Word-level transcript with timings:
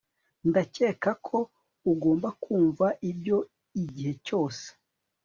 Ndakeka 0.49 1.11
ko 1.27 1.37
ugomba 1.91 2.29
kumva 2.43 2.85
ibyo 3.09 3.37
igihe 3.81 4.13
cyose 4.25 4.65